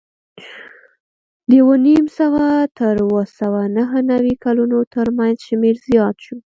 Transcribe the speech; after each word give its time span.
د 1.49 1.51
اوه 1.63 1.75
نیم 1.85 2.05
سوه 2.19 2.45
تر 2.77 2.95
اوه 3.05 3.21
سوه 3.39 3.61
نهه 3.77 3.99
نوې 4.11 4.33
کلونو 4.43 4.77
ترمنځ 4.95 5.35
شمېر 5.47 5.75
زیات 5.87 6.15
شو 6.25 6.37